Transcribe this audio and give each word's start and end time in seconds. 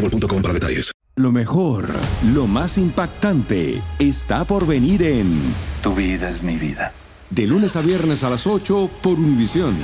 boostmobile.com 0.00 0.42
para 0.42 0.54
detalles. 0.54 0.92
Lo 1.16 1.32
mejor, 1.32 1.88
lo 2.32 2.46
más 2.46 2.78
impactante, 2.78 3.82
está 3.98 4.44
por 4.44 4.66
venir 4.66 5.02
en 5.02 5.38
Tu 5.82 5.94
vida 5.94 6.30
es 6.30 6.42
mi 6.42 6.56
vida. 6.56 6.92
De 7.28 7.46
lunes 7.46 7.76
a 7.76 7.82
viernes 7.82 8.24
a 8.24 8.30
las 8.30 8.46
8 8.46 8.90
por 9.02 9.18
Univisión. 9.18 9.76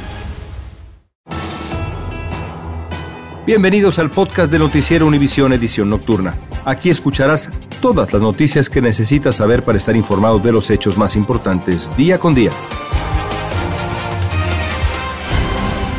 Bienvenidos 3.47 3.99
al 3.99 4.11
podcast 4.11 4.51
de 4.51 4.59
Noticiero 4.59 5.07
Univisión 5.07 5.53
Edición 5.53 5.91
Nocturna. 5.91 6.35
Aquí 6.65 6.91
escucharás 6.91 7.51
todas 7.81 8.13
las 8.13 8.21
noticias 8.23 8.69
que 8.69 8.81
necesitas 8.81 9.37
saber 9.37 9.63
para 9.63 9.79
estar 9.79 9.95
informado 9.95 10.41
de 10.41 10.53
los 10.53 10.71
hechos 10.71 10.99
más 10.99 11.15
importantes 11.15 11.91
día 11.97 12.19
con 12.19 12.35
día. 12.35 12.51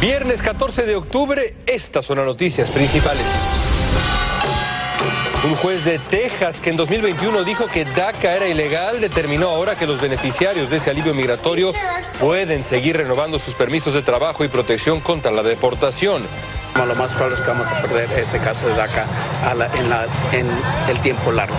Viernes 0.02 0.42
14 0.42 0.84
de 0.84 0.96
octubre, 0.96 1.56
estas 1.66 2.06
son 2.06 2.18
las 2.18 2.26
noticias 2.26 2.70
principales. 2.70 3.24
Un 5.48 5.56
juez 5.56 5.86
de 5.86 5.98
Texas 5.98 6.60
que 6.60 6.70
en 6.70 6.76
2021 6.76 7.46
dijo 7.46 7.68
que 7.68 7.86
DACA 7.86 8.36
era 8.36 8.50
ilegal 8.50 9.00
determinó 9.00 9.48
ahora 9.48 9.76
que 9.76 9.88
los 9.88 10.02
beneficiarios 10.02 10.70
de 10.70 10.76
ese 10.76 10.90
alivio 10.90 11.14
migratorio 11.14 11.72
pueden 12.20 12.66
seguir 12.66 12.98
renovando 12.98 13.40
sus 13.40 13.54
permisos 13.54 13.94
de 13.94 14.02
trabajo 14.02 14.44
y 14.44 14.50
protección 14.50 15.00
contra 15.00 15.32
la 15.32 15.44
deportación. 15.44 16.22
Lo 16.76 16.94
más 16.96 17.14
probable 17.14 17.36
es 17.36 17.42
que 17.42 17.48
vamos 17.48 17.72
a 17.72 17.82
perder 17.82 18.12
este 18.20 18.40
caso 18.40 18.68
de 18.68 18.76
DACA 18.76 19.06
en, 20.34 20.38
en 20.38 20.48
el 20.90 21.00
tiempo 21.00 21.32
largo. 21.32 21.56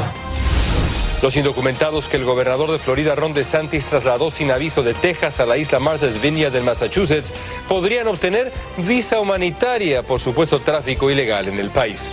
Los 1.22 1.36
indocumentados 1.36 2.08
que 2.08 2.18
el 2.18 2.24
gobernador 2.26 2.70
de 2.70 2.78
Florida, 2.78 3.14
Ron 3.14 3.32
DeSantis, 3.32 3.86
trasladó 3.86 4.30
sin 4.30 4.50
aviso 4.50 4.82
de 4.82 4.92
Texas 4.92 5.40
a 5.40 5.46
la 5.46 5.56
isla 5.56 5.78
Martha's 5.78 6.20
Vineyard 6.20 6.54
en 6.54 6.66
Massachusetts 6.66 7.32
podrían 7.66 8.06
obtener 8.06 8.52
visa 8.76 9.18
humanitaria 9.18 10.02
por 10.02 10.20
supuesto 10.20 10.60
tráfico 10.60 11.10
ilegal 11.10 11.48
en 11.48 11.58
el 11.58 11.70
país. 11.70 12.12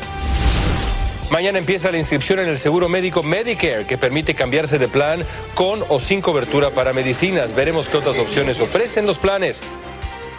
Mañana 1.31 1.57
empieza 1.57 1.91
la 1.91 1.97
inscripción 1.97 2.39
en 2.39 2.47
el 2.47 2.59
seguro 2.59 2.87
médico 2.87 3.23
Medicare, 3.23 3.85
que 3.85 3.97
permite 3.97 4.35
cambiarse 4.35 4.77
de 4.77 4.87
plan 4.87 5.23
con 5.55 5.83
o 5.89 5.99
sin 5.99 6.21
cobertura 6.21 6.69
para 6.69 6.93
medicinas. 6.93 7.55
Veremos 7.55 7.89
qué 7.89 7.97
otras 7.97 8.19
opciones 8.19 8.59
ofrecen 8.59 9.07
los 9.07 9.17
planes. 9.17 9.61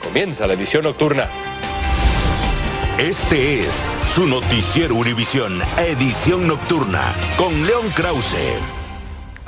Comienza 0.03 0.47
la 0.47 0.55
edición 0.55 0.85
nocturna. 0.85 1.29
Este 2.99 3.61
es 3.61 3.87
su 4.15 4.27
noticiero 4.27 4.95
Univisión, 4.95 5.61
edición 5.77 6.47
nocturna, 6.47 7.15
con 7.37 7.67
León 7.67 7.91
Krause. 7.91 8.76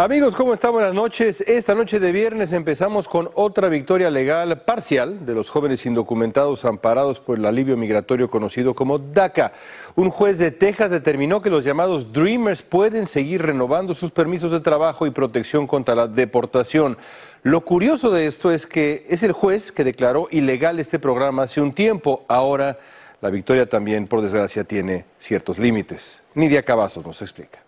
Amigos, 0.01 0.37
¿cómo 0.37 0.55
están? 0.55 0.71
Buenas 0.71 0.95
noches. 0.95 1.41
Esta 1.41 1.75
noche 1.75 1.99
de 1.99 2.13
viernes 2.13 2.53
empezamos 2.53 3.09
con 3.09 3.31
otra 3.35 3.69
victoria 3.69 4.13
legal 4.13 4.61
parcial 4.61 5.27
de 5.27 5.35
los 5.35 5.51
jóvenes 5.51 5.85
indocumentados 5.87 6.65
amparados 6.65 7.19
por 7.19 7.37
el 7.37 7.45
alivio 7.45 7.77
migratorio 7.77 8.31
conocido 8.31 8.75
como 8.75 9.01
DACA. 9.01 9.55
Un 9.97 10.11
juez 10.11 10.39
de 10.39 10.53
Texas 10.53 10.93
determinó 10.93 11.43
que 11.43 11.51
los 11.51 11.65
llamados 11.65 12.13
Dreamers 12.13 12.63
pueden 12.63 13.09
seguir 13.09 13.43
renovando 13.43 13.93
sus 13.93 14.13
permisos 14.13 14.53
de 14.53 14.61
trabajo 14.61 15.05
y 15.05 15.11
protección 15.11 15.67
contra 15.67 15.97
la 15.97 16.07
deportación. 16.07 16.97
Lo 17.43 17.63
curioso 17.63 18.13
de 18.13 18.29
esto 18.29 18.53
es 18.53 18.69
que 18.69 19.05
es 19.09 19.25
el 19.25 19.33
juez 19.33 19.73
que 19.73 19.83
declaró 19.83 20.29
ilegal 20.31 20.79
este 20.79 21.01
programa 21.01 21.43
hace 21.43 21.61
un 21.61 21.73
tiempo. 21.73 22.25
Ahora 22.29 22.79
la 23.21 23.31
victoria 23.31 23.69
también, 23.69 24.07
por 24.07 24.23
desgracia, 24.23 24.63
tiene 24.63 25.07
ciertos 25.19 25.59
límites. 25.59 26.23
Nidia 26.37 26.63
Cavazos 26.63 27.05
nos 27.05 27.21
explica. 27.21 27.68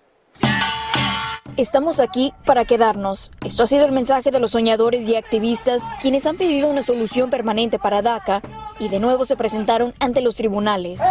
Estamos 1.60 2.00
aquí 2.00 2.32
para 2.47 2.65
quedarnos. 2.65 3.32
Esto 3.44 3.65
ha 3.65 3.66
sido 3.66 3.84
el 3.84 3.93
mensaje 3.93 4.31
de 4.31 4.41
los 4.41 4.53
soñadores 4.53 5.06
y 5.10 5.16
activistas 5.16 5.82
quienes 6.00 6.25
han 6.25 6.38
pedido 6.38 6.69
una 6.69 6.81
solución 6.81 7.28
permanente 7.28 7.78
para 7.78 8.00
DACA 8.00 8.41
y 8.78 8.88
de 8.88 8.98
nuevo 8.98 9.26
se 9.26 9.37
presentaron 9.37 9.93
ante 10.00 10.22
los 10.22 10.37
tribunales. 10.37 11.03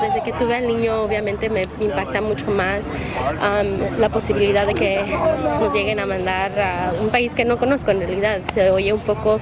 Desde 0.00 0.22
que 0.22 0.32
tuve 0.32 0.56
al 0.56 0.66
niño 0.66 1.02
obviamente 1.02 1.50
me 1.50 1.68
impacta 1.78 2.22
mucho 2.22 2.46
más 2.46 2.90
la 3.98 4.08
posibilidad 4.08 4.66
de 4.66 4.72
que 4.72 5.04
nos 5.60 5.74
lleguen 5.74 6.00
a 6.00 6.06
mandar 6.06 6.58
a 6.58 6.94
un 6.98 7.10
país 7.10 7.34
que 7.34 7.44
no 7.44 7.58
conozco 7.58 7.90
en 7.90 7.98
realidad. 7.98 8.40
Se 8.54 8.70
oye 8.70 8.94
un 8.94 9.00
poco 9.00 9.40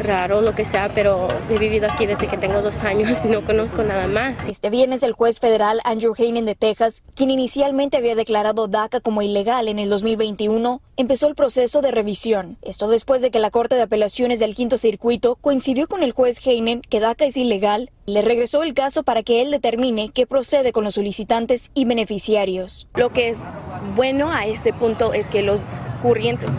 raro, 0.00 0.40
lo 0.40 0.54
que 0.54 0.64
sea, 0.64 0.90
pero 0.94 1.28
he 1.48 1.58
vivido 1.58 1.90
aquí 1.90 2.06
desde 2.06 2.26
que 2.26 2.36
tengo 2.36 2.62
dos 2.62 2.82
años 2.82 3.18
y 3.24 3.28
no 3.28 3.44
conozco 3.44 3.82
nada 3.82 4.06
más. 4.06 4.48
Este 4.48 4.70
viernes 4.70 5.02
el 5.02 5.12
juez 5.12 5.40
federal 5.40 5.80
Andrew 5.84 6.14
Heinen 6.16 6.46
de 6.46 6.54
Texas, 6.54 7.04
quien 7.14 7.30
inicialmente 7.30 7.96
había 7.96 8.14
declarado 8.14 8.66
DACA 8.66 9.00
como 9.00 9.22
ilegal 9.22 9.68
en 9.68 9.78
el 9.78 9.88
2021, 9.88 10.80
empezó 10.96 11.28
el 11.28 11.34
proceso 11.34 11.82
de 11.82 11.90
revisión. 11.90 12.58
Esto 12.62 12.88
después 12.88 13.22
de 13.22 13.30
que 13.30 13.38
la 13.38 13.50
Corte 13.50 13.76
de 13.76 13.82
Apelaciones 13.82 14.40
del 14.40 14.54
Quinto 14.54 14.78
Circuito 14.78 15.36
coincidió 15.36 15.86
con 15.86 16.02
el 16.02 16.12
juez 16.12 16.44
Heinen 16.44 16.82
que 16.82 17.00
DACA 17.00 17.26
es 17.26 17.36
ilegal, 17.36 17.90
le 18.06 18.22
regresó 18.22 18.62
el 18.62 18.74
caso 18.74 19.02
para 19.02 19.22
que 19.22 19.42
él 19.42 19.50
determine 19.50 20.10
qué 20.10 20.26
procede 20.26 20.72
con 20.72 20.84
los 20.84 20.94
solicitantes 20.94 21.70
y 21.74 21.84
beneficiarios. 21.84 22.88
Lo 22.94 23.12
que 23.12 23.28
es 23.28 23.38
bueno 23.94 24.32
a 24.32 24.46
este 24.46 24.72
punto 24.72 25.12
es 25.12 25.28
que 25.28 25.42
los 25.42 25.62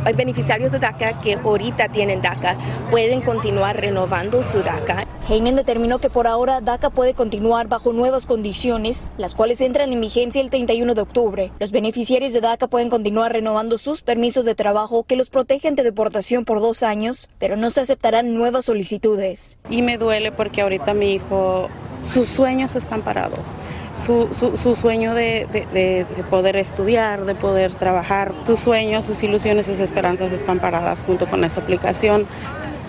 hay 0.06 0.14
beneficiarios 0.14 0.72
de 0.72 0.80
DACA 0.80 1.20
que 1.20 1.34
ahorita 1.34 1.90
tienen 1.90 2.22
DACA 2.22 2.58
pueden 2.92 3.22
continuar 3.22 3.80
renovando 3.80 4.44
su 4.44 4.60
DACA. 4.60 5.08
Heinen 5.28 5.56
determinó 5.56 6.00
que 6.00 6.10
por 6.10 6.28
ahora 6.28 6.62
DACA 6.62 6.92
puede 6.92 7.14
continuar 7.14 7.68
bajo 7.68 7.92
nuevas 7.92 8.26
condiciones, 8.26 9.10
las 9.18 9.34
cuales 9.34 9.60
entran 9.62 9.92
en 9.92 10.00
vigencia 10.00 10.42
el 10.42 10.50
31 10.50 10.94
de 10.94 11.02
octubre. 11.02 11.52
Los 11.60 11.72
beneficiarios 11.72 12.34
de 12.34 12.42
DACA 12.42 12.68
pueden 12.68 12.90
continuar 12.90 13.34
renovando 13.34 13.78
sus 13.78 14.04
permisos 14.04 14.46
de 14.46 14.54
trabajo 14.54 15.04
que 15.04 15.16
los 15.16 15.30
protegen 15.30 15.76
de 15.76 15.84
deportación 15.84 16.46
por 16.46 16.62
dos 16.62 16.84
años, 16.84 17.30
pero 17.40 17.58
no 17.58 17.70
se 17.72 17.82
aceptarán 17.82 18.36
nuevas 18.36 18.66
solicitudes. 18.66 19.58
Y 19.70 19.82
me 19.82 19.98
duele 19.98 20.32
porque 20.32 20.62
ahorita 20.62 20.94
mi 20.94 21.14
hijo 21.14 21.70
sus 22.02 22.28
sueños 22.28 22.76
están 22.76 23.02
parados. 23.02 23.58
Su, 23.94 24.30
su, 24.32 24.76
sueño 24.76 25.14
de, 25.14 25.48
de, 25.52 26.06
poder 26.30 26.56
estudiar, 26.56 27.26
de 27.26 27.36
poder 27.36 27.74
trabajar, 27.74 28.34
sus 28.46 28.60
sueños, 28.60 29.06
sus 29.06 29.22
ilusiones, 29.24 29.66
sus 29.66 29.80
esperanzas 29.80 30.32
están 30.32 30.60
paradas 30.60 31.04
junto 31.04 31.28
con 31.28 31.44
esa 31.44 31.62
aplicación 31.62 32.26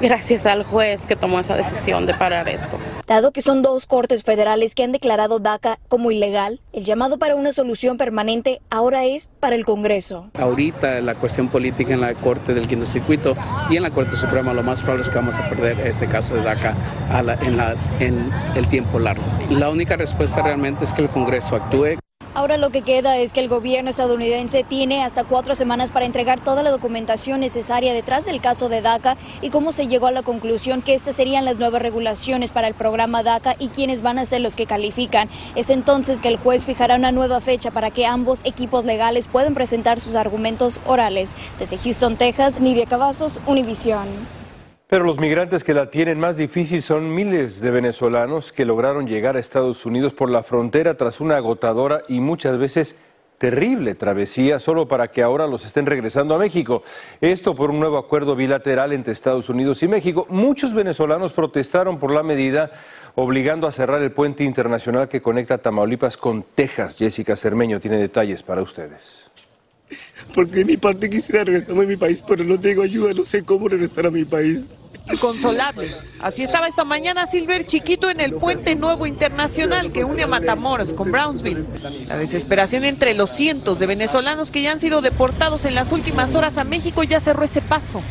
gracias 0.02 0.44
al 0.44 0.64
juez 0.64 1.06
que 1.06 1.16
tomó 1.16 1.40
esa 1.40 1.56
decisión 1.56 2.04
de 2.04 2.12
parar 2.12 2.48
esto. 2.48 2.78
Dado 3.06 3.30
que 3.30 3.40
son 3.40 3.62
dos 3.62 3.86
cortes 3.86 4.24
federales 4.24 4.74
que 4.74 4.82
han 4.82 4.92
declarado 4.92 5.38
DACA 5.38 5.78
como 5.88 6.10
ilegal, 6.10 6.60
el 6.72 6.84
llamado 6.84 7.18
para 7.18 7.36
una 7.36 7.52
solución 7.52 7.96
permanente 7.96 8.60
ahora 8.68 9.04
es 9.04 9.30
para 9.40 9.54
el 9.54 9.64
Congreso. 9.64 10.30
Ahorita 10.34 11.00
la 11.00 11.14
cuestión 11.14 11.48
política 11.48 11.94
en 11.94 12.00
la 12.00 12.14
Corte 12.14 12.52
del 12.52 12.66
Quinto 12.66 12.84
Circuito 12.84 13.36
y 13.70 13.76
en 13.76 13.84
la 13.84 13.90
Corte 13.90 14.16
Suprema 14.16 14.52
lo 14.52 14.62
más 14.62 14.82
probable 14.82 15.02
es 15.02 15.08
que 15.08 15.14
vamos 15.14 15.38
a 15.38 15.48
perder 15.48 15.80
este 15.86 16.08
caso 16.08 16.34
de 16.34 16.42
DACA 16.42 16.76
en, 17.42 17.56
la, 17.56 17.76
en 18.00 18.30
el 18.56 18.68
tiempo 18.68 18.98
largo. 18.98 19.22
La 19.50 19.70
única 19.70 19.96
respuesta 19.96 20.42
realmente 20.42 20.84
es 20.84 20.92
que 20.92 21.02
el 21.02 21.08
Congreso 21.08 21.54
actúe. 21.54 21.98
Ahora 22.34 22.56
lo 22.56 22.70
que 22.70 22.80
queda 22.80 23.18
es 23.18 23.34
que 23.34 23.40
el 23.40 23.48
gobierno 23.48 23.90
estadounidense 23.90 24.64
tiene 24.64 25.04
hasta 25.04 25.22
cuatro 25.22 25.54
semanas 25.54 25.90
para 25.90 26.06
entregar 26.06 26.40
toda 26.40 26.62
la 26.62 26.70
documentación 26.70 27.40
necesaria 27.40 27.92
detrás 27.92 28.24
del 28.24 28.40
caso 28.40 28.70
de 28.70 28.80
DACA 28.80 29.18
y 29.42 29.50
cómo 29.50 29.70
se 29.70 29.86
llegó 29.86 30.06
a 30.06 30.12
la 30.12 30.22
conclusión 30.22 30.80
que 30.80 30.94
estas 30.94 31.14
serían 31.14 31.44
las 31.44 31.56
nuevas 31.56 31.82
regulaciones 31.82 32.50
para 32.50 32.68
el 32.68 32.74
programa 32.74 33.22
DACA 33.22 33.54
y 33.58 33.68
quiénes 33.68 34.00
van 34.00 34.18
a 34.18 34.24
ser 34.24 34.40
los 34.40 34.56
que 34.56 34.64
califican. 34.64 35.28
Es 35.56 35.68
entonces 35.68 36.22
que 36.22 36.28
el 36.28 36.38
juez 36.38 36.64
fijará 36.64 36.96
una 36.96 37.12
nueva 37.12 37.42
fecha 37.42 37.70
para 37.70 37.90
que 37.90 38.06
ambos 38.06 38.40
equipos 38.44 38.86
legales 38.86 39.26
puedan 39.26 39.52
presentar 39.52 40.00
sus 40.00 40.14
argumentos 40.14 40.80
orales. 40.86 41.34
Desde 41.58 41.76
Houston, 41.76 42.16
Texas, 42.16 42.60
Nidia 42.60 42.86
Cavazos, 42.86 43.40
Univisión. 43.46 44.41
Pero 44.92 45.06
los 45.06 45.18
migrantes 45.18 45.64
que 45.64 45.72
la 45.72 45.90
tienen 45.90 46.20
más 46.20 46.36
difícil 46.36 46.82
son 46.82 47.14
miles 47.14 47.62
de 47.62 47.70
venezolanos 47.70 48.52
que 48.52 48.66
lograron 48.66 49.06
llegar 49.06 49.36
a 49.36 49.40
Estados 49.40 49.86
Unidos 49.86 50.12
por 50.12 50.28
la 50.28 50.42
frontera 50.42 50.98
tras 50.98 51.18
una 51.18 51.38
agotadora 51.38 52.02
y 52.08 52.20
muchas 52.20 52.58
veces 52.58 52.94
terrible 53.38 53.94
travesía 53.94 54.60
solo 54.60 54.88
para 54.88 55.10
que 55.10 55.22
ahora 55.22 55.46
los 55.46 55.64
estén 55.64 55.86
regresando 55.86 56.34
a 56.34 56.38
México. 56.38 56.82
Esto 57.22 57.54
por 57.54 57.70
un 57.70 57.80
nuevo 57.80 57.96
acuerdo 57.96 58.36
bilateral 58.36 58.92
entre 58.92 59.14
Estados 59.14 59.48
Unidos 59.48 59.82
y 59.82 59.88
México. 59.88 60.26
Muchos 60.28 60.74
venezolanos 60.74 61.32
protestaron 61.32 61.98
por 61.98 62.10
la 62.10 62.22
medida 62.22 62.70
obligando 63.14 63.66
a 63.66 63.72
cerrar 63.72 64.02
el 64.02 64.12
puente 64.12 64.44
internacional 64.44 65.08
que 65.08 65.22
conecta 65.22 65.56
Tamaulipas 65.56 66.18
con 66.18 66.44
Texas. 66.54 66.96
Jessica 66.98 67.34
Cermeño 67.34 67.80
tiene 67.80 67.96
detalles 67.96 68.42
para 68.42 68.60
ustedes. 68.60 69.30
Porque 70.34 70.66
mi 70.66 70.76
parte 70.76 71.08
quisiera 71.08 71.44
regresarme 71.44 71.84
a 71.84 71.86
mi 71.86 71.96
país, 71.96 72.22
pero 72.26 72.44
no 72.44 72.60
tengo 72.60 72.82
ayuda, 72.82 73.14
no 73.14 73.24
sé 73.24 73.42
cómo 73.42 73.68
regresar 73.68 74.06
a 74.06 74.10
mi 74.10 74.26
país. 74.26 74.66
Inconsolable. 75.10 75.88
Así 76.20 76.42
estaba 76.42 76.68
esta 76.68 76.84
mañana 76.84 77.26
Silver 77.26 77.66
Chiquito 77.66 78.08
en 78.08 78.20
el 78.20 78.34
puente 78.34 78.76
nuevo 78.76 79.06
internacional 79.06 79.92
que 79.92 80.04
une 80.04 80.22
a 80.22 80.26
Matamoros 80.26 80.92
con 80.92 81.10
Brownsville. 81.10 81.66
La 82.06 82.16
desesperación 82.16 82.84
entre 82.84 83.14
los 83.14 83.30
cientos 83.30 83.78
de 83.78 83.86
venezolanos 83.86 84.50
que 84.50 84.62
ya 84.62 84.72
han 84.72 84.80
sido 84.80 85.00
deportados 85.00 85.64
en 85.64 85.74
las 85.74 85.92
últimas 85.92 86.34
horas 86.34 86.58
a 86.58 86.64
México 86.64 87.02
ya 87.02 87.20
cerró 87.20 87.44
ese 87.44 87.60
paso. 87.60 88.02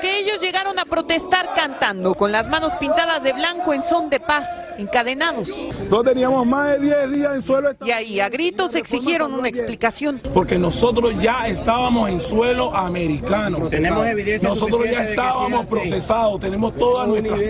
Que 0.00 0.20
ellos 0.20 0.40
llegaron 0.40 0.78
a 0.78 0.84
protestar 0.84 1.50
cantando 1.54 2.14
con 2.14 2.32
las 2.32 2.48
manos 2.48 2.74
pintadas 2.76 3.22
de 3.22 3.32
blanco 3.32 3.74
en 3.74 3.82
son 3.82 4.10
de 4.10 4.20
paz, 4.20 4.72
encadenados. 4.78 5.66
No 5.90 6.02
teníamos 6.02 6.46
más 6.46 6.72
de 6.72 6.78
10 6.80 7.12
días 7.12 7.34
en 7.34 7.42
suelo. 7.42 7.70
Y 7.84 7.90
ahí 7.90 8.20
a 8.20 8.28
gritos 8.28 8.74
exigieron 8.74 9.34
una 9.34 9.48
explicación. 9.48 10.20
Porque 10.32 10.58
nosotros 10.58 11.20
ya 11.20 11.48
estábamos 11.48 12.08
en 12.10 12.20
suelo 12.20 12.74
americano. 12.74 13.68
Tenemos 13.68 14.06
evidencia 14.06 14.48
Nosotros 14.48 14.82
ya 14.90 15.04
estábamos 15.04 15.66
procesados, 15.66 16.40
tenemos 16.40 16.74
todas 16.76 17.08
nuestras 17.08 17.40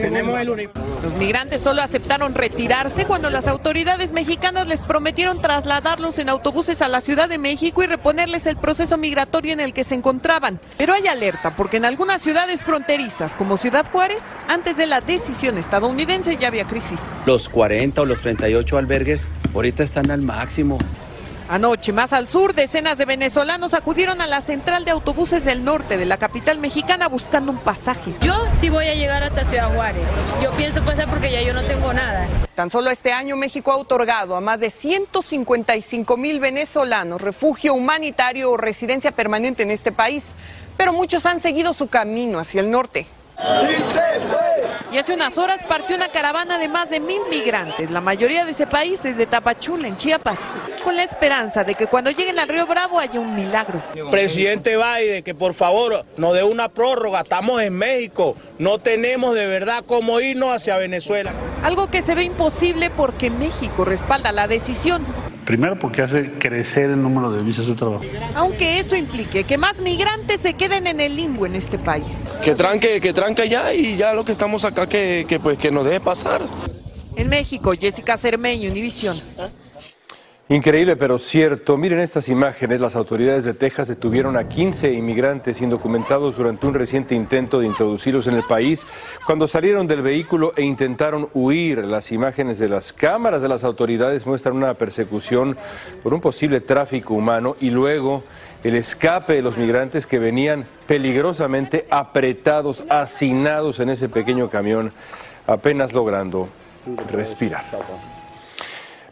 Los 1.08 1.16
migrantes 1.16 1.62
solo 1.62 1.80
aceptaron 1.80 2.34
retirarse 2.34 3.06
cuando 3.06 3.30
las 3.30 3.48
autoridades 3.48 4.12
mexicanas 4.12 4.66
les 4.66 4.82
prometieron 4.82 5.40
trasladarlos 5.40 6.18
en 6.18 6.28
autobuses 6.28 6.82
a 6.82 6.88
la 6.88 7.00
Ciudad 7.00 7.30
de 7.30 7.38
México 7.38 7.82
y 7.82 7.86
reponerles 7.86 8.44
el 8.44 8.58
proceso 8.58 8.98
migratorio 8.98 9.54
en 9.54 9.60
el 9.60 9.72
que 9.72 9.84
se 9.84 9.94
encontraban. 9.94 10.60
Pero 10.76 10.92
hay 10.92 11.06
alerta 11.06 11.56
porque 11.56 11.78
en 11.78 11.86
algunas 11.86 12.20
ciudades 12.20 12.62
fronterizas 12.62 13.34
como 13.34 13.56
Ciudad 13.56 13.90
Juárez, 13.90 14.36
antes 14.48 14.76
de 14.76 14.84
la 14.84 15.00
decisión 15.00 15.56
estadounidense 15.56 16.36
ya 16.36 16.48
había 16.48 16.66
crisis. 16.66 17.14
Los 17.24 17.48
40 17.48 18.02
o 18.02 18.04
los 18.04 18.20
38 18.20 18.76
albergues 18.76 19.30
ahorita 19.54 19.84
están 19.84 20.10
al 20.10 20.20
máximo. 20.20 20.76
Anoche, 21.48 21.94
más 21.94 22.12
al 22.12 22.28
sur, 22.28 22.54
decenas 22.54 22.98
de 22.98 23.06
venezolanos 23.06 23.72
acudieron 23.72 24.20
a 24.20 24.26
la 24.26 24.42
central 24.42 24.84
de 24.84 24.90
autobuses 24.90 25.44
del 25.44 25.64
norte 25.64 25.96
de 25.96 26.04
la 26.04 26.18
capital 26.18 26.58
mexicana 26.58 27.08
buscando 27.08 27.52
un 27.52 27.58
pasaje. 27.58 28.14
Yo 28.20 28.34
sí 28.60 28.68
voy 28.68 28.86
a 28.86 28.94
llegar 28.94 29.22
hasta 29.22 29.46
Ciudad 29.46 29.74
Juárez. 29.74 30.04
Yo 30.42 30.50
pienso 30.52 30.84
pasar 30.84 31.08
porque 31.08 31.32
ya 31.32 31.40
yo 31.40 31.54
no 31.54 31.64
tengo 31.64 31.90
nada. 31.94 32.28
Tan 32.54 32.68
solo 32.68 32.90
este 32.90 33.12
año 33.12 33.34
México 33.36 33.72
ha 33.72 33.76
otorgado 33.76 34.36
a 34.36 34.42
más 34.42 34.60
de 34.60 34.68
155 34.68 36.18
mil 36.18 36.38
venezolanos 36.38 37.22
refugio 37.22 37.72
humanitario 37.72 38.50
o 38.50 38.58
residencia 38.58 39.10
permanente 39.12 39.62
en 39.62 39.70
este 39.70 39.90
país, 39.90 40.34
pero 40.76 40.92
muchos 40.92 41.24
han 41.24 41.40
seguido 41.40 41.72
su 41.72 41.88
camino 41.88 42.40
hacia 42.40 42.60
el 42.60 42.70
norte. 42.70 43.06
Y 44.90 44.96
hace 44.96 45.12
unas 45.12 45.36
horas 45.36 45.62
partió 45.64 45.96
una 45.96 46.08
caravana 46.08 46.58
de 46.58 46.66
más 46.66 46.88
de 46.88 46.98
mil 46.98 47.20
migrantes, 47.28 47.90
la 47.90 48.00
mayoría 48.00 48.46
de 48.46 48.52
ese 48.52 48.66
país 48.66 49.02
desde 49.02 49.26
Tapachula, 49.26 49.86
en 49.86 49.98
Chiapas, 49.98 50.46
con 50.82 50.96
la 50.96 51.02
esperanza 51.02 51.62
de 51.62 51.74
que 51.74 51.86
cuando 51.86 52.10
lleguen 52.10 52.38
al 52.38 52.48
río 52.48 52.66
Bravo 52.66 52.98
haya 52.98 53.20
un 53.20 53.34
milagro. 53.34 53.82
Presidente 54.10 54.78
Biden, 54.78 55.22
que 55.22 55.34
por 55.34 55.52
favor 55.52 56.06
nos 56.16 56.32
dé 56.32 56.42
una 56.42 56.70
prórroga, 56.70 57.20
estamos 57.20 57.60
en 57.60 57.74
México, 57.74 58.34
no 58.58 58.78
tenemos 58.78 59.34
de 59.34 59.46
verdad 59.46 59.84
cómo 59.86 60.20
irnos 60.20 60.54
hacia 60.54 60.78
Venezuela. 60.78 61.32
Algo 61.62 61.88
que 61.88 62.00
se 62.00 62.14
ve 62.14 62.24
imposible 62.24 62.88
porque 62.88 63.28
México 63.28 63.84
respalda 63.84 64.32
la 64.32 64.48
decisión. 64.48 65.04
Primero 65.48 65.78
porque 65.78 66.02
hace 66.02 66.32
crecer 66.32 66.90
el 66.90 67.00
número 67.00 67.30
de 67.32 67.42
visas 67.42 67.66
de 67.66 67.74
trabajo. 67.74 68.04
Aunque 68.34 68.80
eso 68.80 68.94
implique 68.94 69.44
que 69.44 69.56
más 69.56 69.80
migrantes 69.80 70.42
se 70.42 70.52
queden 70.52 70.86
en 70.86 71.00
el 71.00 71.16
limbo 71.16 71.46
en 71.46 71.54
este 71.54 71.78
país. 71.78 72.28
Que 72.44 72.54
tranque, 72.54 73.00
que 73.00 73.14
tranque 73.14 73.48
ya 73.48 73.72
y 73.72 73.96
ya 73.96 74.12
lo 74.12 74.26
que 74.26 74.32
estamos 74.32 74.66
acá 74.66 74.86
que, 74.86 75.24
que 75.26 75.40
pues 75.40 75.56
que 75.56 75.70
nos 75.70 75.86
deje 75.86 76.00
pasar. 76.00 76.42
En 77.16 77.30
México, 77.30 77.72
Jessica 77.72 78.18
Cermeño, 78.18 78.70
Univisión. 78.70 79.16
Increíble, 80.50 80.96
pero 80.96 81.18
cierto. 81.18 81.76
Miren 81.76 82.00
estas 82.00 82.30
imágenes. 82.30 82.80
Las 82.80 82.96
autoridades 82.96 83.44
de 83.44 83.52
Texas 83.52 83.86
detuvieron 83.86 84.34
a 84.38 84.48
15 84.48 84.90
inmigrantes 84.94 85.60
indocumentados 85.60 86.38
durante 86.38 86.66
un 86.66 86.72
reciente 86.72 87.14
intento 87.14 87.60
de 87.60 87.66
introducirlos 87.66 88.26
en 88.28 88.34
el 88.34 88.42
país 88.44 88.86
cuando 89.26 89.46
salieron 89.46 89.86
del 89.86 90.00
vehículo 90.00 90.54
e 90.56 90.62
intentaron 90.62 91.28
huir. 91.34 91.84
Las 91.84 92.12
imágenes 92.12 92.58
de 92.58 92.70
las 92.70 92.94
cámaras 92.94 93.42
de 93.42 93.48
las 93.48 93.62
autoridades 93.62 94.24
muestran 94.24 94.56
una 94.56 94.72
persecución 94.72 95.58
por 96.02 96.14
un 96.14 96.22
posible 96.22 96.62
tráfico 96.62 97.12
humano 97.12 97.54
y 97.60 97.68
luego 97.68 98.24
el 98.64 98.74
escape 98.76 99.34
de 99.34 99.42
los 99.42 99.58
migrantes 99.58 100.06
que 100.06 100.18
venían 100.18 100.64
peligrosamente 100.86 101.86
apretados, 101.90 102.84
hacinados 102.88 103.80
en 103.80 103.90
ese 103.90 104.08
pequeño 104.08 104.48
camión, 104.48 104.92
apenas 105.46 105.92
logrando 105.92 106.48
respirar. 107.12 107.64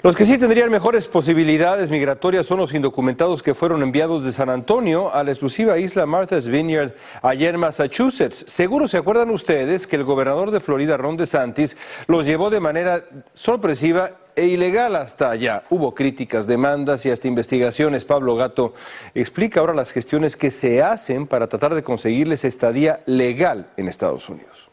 Los 0.07 0.15
que 0.15 0.25
sí 0.25 0.39
tendrían 0.39 0.71
mejores 0.71 1.09
posibilidades 1.09 1.91
migratorias 1.91 2.47
son 2.47 2.59
los 2.59 2.73
indocumentados 2.73 3.43
que 3.43 3.57
fueron 3.57 3.83
enviados 3.83 4.25
de 4.25 4.31
San 4.31 4.51
Antonio 4.51 5.13
a 5.13 5.25
la 5.25 5.33
exclusiva 5.33 5.81
isla 5.81 6.07
Martha's 6.07 6.47
Vineyard, 6.47 6.93
allá 7.23 7.49
en 7.49 7.59
Massachusetts. 7.59 8.45
Seguro 8.47 8.87
se 8.87 8.99
acuerdan 8.99 9.31
ustedes 9.31 9.89
que 9.89 9.97
el 9.97 10.05
gobernador 10.05 10.53
de 10.53 10.61
Florida, 10.61 10.97
Ron 10.97 11.17
DeSantis, 11.17 11.77
los 12.07 12.25
llevó 12.25 12.51
de 12.51 12.61
manera 12.61 13.03
sorpresiva 13.35 14.13
e 14.37 14.47
ilegal 14.47 14.95
hasta 14.95 15.29
allá. 15.29 15.65
Hubo 15.71 15.93
críticas, 15.93 16.47
demandas 16.47 17.05
y 17.05 17.11
hasta 17.11 17.27
investigaciones. 17.27 18.05
Pablo 18.05 18.37
Gato 18.37 18.75
explica 19.13 19.59
ahora 19.59 19.75
las 19.75 19.91
gestiones 19.91 20.37
que 20.37 20.53
se 20.53 20.85
hacen 20.85 21.27
para 21.27 21.49
tratar 21.49 21.75
de 21.75 21.83
conseguirles 21.83 22.45
estadía 22.45 23.01
legal 23.07 23.67
en 23.77 23.89
Estados 23.89 24.29
Unidos. 24.29 24.71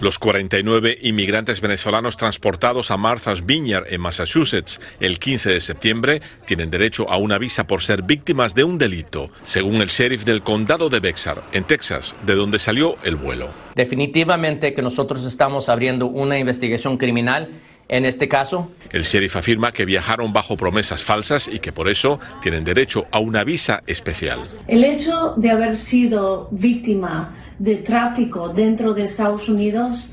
Los 0.00 0.20
49 0.20 0.96
inmigrantes 1.02 1.60
venezolanos 1.60 2.16
transportados 2.16 2.92
a 2.92 2.96
Martha's 2.96 3.44
Vineyard 3.44 3.92
en 3.92 4.00
Massachusetts 4.00 4.78
el 5.00 5.18
15 5.18 5.50
de 5.50 5.60
septiembre 5.60 6.22
tienen 6.46 6.70
derecho 6.70 7.10
a 7.10 7.16
una 7.16 7.36
visa 7.36 7.66
por 7.66 7.82
ser 7.82 8.02
víctimas 8.02 8.54
de 8.54 8.62
un 8.62 8.78
delito, 8.78 9.28
según 9.42 9.82
el 9.82 9.88
sheriff 9.88 10.24
del 10.24 10.42
condado 10.42 10.88
de 10.88 11.00
Bexar, 11.00 11.42
en 11.50 11.64
Texas, 11.64 12.14
de 12.24 12.36
donde 12.36 12.60
salió 12.60 12.94
el 13.02 13.16
vuelo. 13.16 13.48
Definitivamente 13.74 14.72
que 14.72 14.82
nosotros 14.82 15.24
estamos 15.24 15.68
abriendo 15.68 16.06
una 16.06 16.38
investigación 16.38 16.96
criminal 16.96 17.48
en 17.88 18.04
este 18.04 18.28
caso. 18.28 18.70
El 18.92 19.02
sheriff 19.02 19.36
afirma 19.36 19.72
que 19.72 19.84
viajaron 19.84 20.32
bajo 20.32 20.56
promesas 20.56 21.02
falsas 21.02 21.48
y 21.48 21.58
que 21.58 21.72
por 21.72 21.88
eso 21.88 22.20
tienen 22.40 22.64
derecho 22.64 23.06
a 23.10 23.18
una 23.18 23.44
visa 23.44 23.82
especial. 23.86 24.40
El 24.66 24.84
hecho 24.84 25.34
de 25.36 25.50
haber 25.50 25.76
sido 25.76 26.48
víctima 26.50 27.34
de 27.58 27.76
tráfico 27.76 28.50
dentro 28.50 28.94
de 28.94 29.04
Estados 29.04 29.48
Unidos 29.48 30.10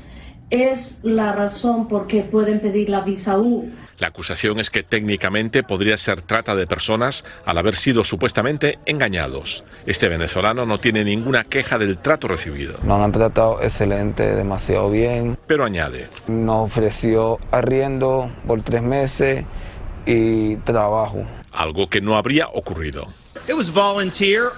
es 0.50 1.00
la 1.02 1.32
razón 1.32 1.88
por 1.88 2.06
qué 2.06 2.22
pueden 2.22 2.60
pedir 2.60 2.88
la 2.88 3.00
visa 3.00 3.38
U. 3.38 3.70
La 3.98 4.08
acusación 4.08 4.60
es 4.60 4.70
que 4.70 4.82
técnicamente 4.82 5.62
podría 5.62 5.96
ser 5.96 6.20
trata 6.20 6.54
de 6.54 6.66
personas 6.66 7.24
al 7.44 7.58
haber 7.58 7.76
sido 7.76 8.04
supuestamente 8.04 8.78
engañados. 8.84 9.64
Este 9.86 10.08
venezolano 10.08 10.66
no 10.66 10.80
tiene 10.80 11.04
ninguna 11.04 11.44
queja 11.44 11.78
del 11.78 11.98
trato 11.98 12.28
recibido. 12.28 12.78
Nos 12.82 13.00
han 13.00 13.12
tratado 13.12 13.62
excelente, 13.62 14.34
demasiado 14.34 14.90
bien. 14.90 15.38
Pero 15.46 15.64
añade. 15.64 16.08
Nos 16.26 16.66
ofreció 16.66 17.38
arriendo 17.50 18.30
por 18.46 18.62
tres 18.62 18.82
meses 18.82 19.44
y 20.04 20.56
trabajo. 20.56 21.26
Algo 21.52 21.88
que 21.88 22.00
no 22.00 22.16
habría 22.16 22.48
ocurrido. 22.48 23.08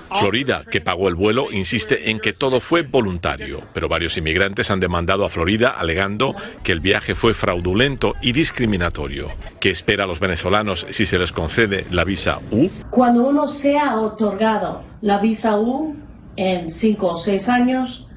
Florida, 0.09 0.65
que 0.71 0.81
pagó 0.81 1.09
el 1.09 1.15
vuelo, 1.15 1.53
insiste 1.53 2.11
en 2.11 2.21
que 2.21 2.33
todo 2.33 2.61
fue 2.61 2.83
voluntario, 2.83 3.63
pero 3.75 3.89
varios 3.89 4.17
inmigrantes 4.17 4.71
han 4.71 4.81
demandado 4.81 5.25
a 5.25 5.29
Florida 5.29 5.71
alegando 5.71 6.35
que 6.63 6.73
el 6.73 6.81
viaje 6.81 7.15
fue 7.15 7.35
fraudulento 7.35 8.15
y 8.23 8.33
discriminatorio. 8.33 9.29
¿Qué 9.61 9.71
espera 9.71 10.05
a 10.05 10.07
los 10.07 10.21
venezolanos 10.21 10.87
si 10.91 11.05
se 11.05 11.19
les 11.19 11.33
concede 11.33 11.85
la 11.91 12.05
visa 12.05 12.41
U? 12.51 12.71
Cuando 12.91 13.25
uno 13.25 13.47
sea 13.47 14.01
otorgado 14.01 14.83
la 15.03 15.19
visa 15.19 15.59
U 15.59 15.95
en 16.37 16.71
cinco 16.71 17.09
o 17.09 17.17
seis 17.17 17.49
años, 17.49 18.08